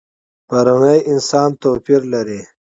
پروني 0.47 0.97
انسانه 1.11 1.55
توپیر 1.61 2.01
لري. 2.13 2.41